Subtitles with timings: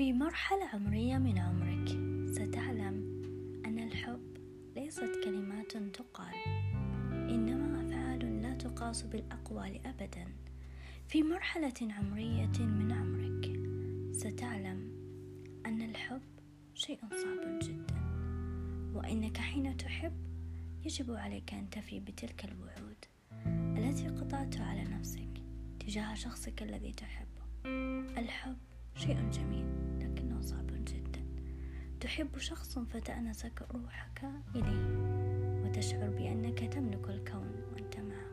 [0.00, 1.88] مرحلة عمرية من عمرك
[2.32, 3.22] ستعلم
[3.66, 4.36] أن الحب
[4.76, 6.34] ليست كلمات تقال
[7.12, 10.26] إنما أفعال لا تقاس بالأقوال أبدا.
[11.08, 13.46] في مرحلة عمرية من عمرك
[14.16, 14.92] ستعلم
[15.66, 16.22] أن الحب
[16.74, 18.00] شيء صعب جدا
[18.94, 20.12] وإنك حين تحب
[20.84, 23.04] يجب عليك أن تفي بتلك الوعود
[23.78, 25.42] التي قطعتها على نفسك
[25.80, 27.28] تجاه شخصك الذي تحبه.
[28.18, 28.56] الحب
[28.94, 29.66] شيء جميل
[30.00, 31.20] لكنه صعب جدا.
[32.00, 34.24] تحب شخص فتأنسك روحك
[34.54, 34.98] إليه
[35.64, 38.28] وتشعر بأنك تملك الكون وأنت معه.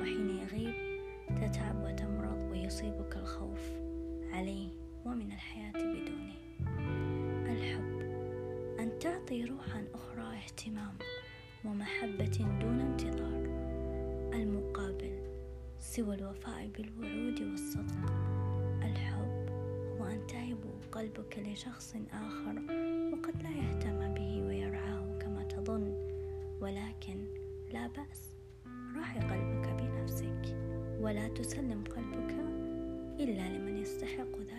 [0.00, 0.74] وحين يغيب
[1.36, 3.70] تتعب وتمرض ويصيبك الخوف
[4.32, 4.68] عليه
[5.04, 6.34] ومن الحياة بدونه.
[7.52, 8.00] الحب
[8.80, 10.94] أن تعطي روحا أخرى اهتمام
[11.64, 13.46] ومحبة دون انتظار.
[14.34, 15.26] المقابل
[15.78, 17.35] سوى الوفاء بالوعود
[20.46, 20.58] تهب
[20.92, 22.54] قلبك لشخص آخر
[23.12, 25.94] وقد لا يهتم به ويرعاه كما تظن
[26.60, 27.24] ولكن
[27.72, 28.36] لا بأس.
[28.96, 30.56] راعي قلبك بنفسك
[31.00, 32.34] ولا تسلم قلبك
[33.20, 34.55] إلا لمن يستحق ذلك.